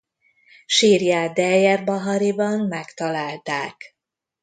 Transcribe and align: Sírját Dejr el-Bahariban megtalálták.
Sírját 0.65 1.33
Dejr 1.33 1.69
el-Bahariban 1.77 2.67
megtalálták. 2.67 3.97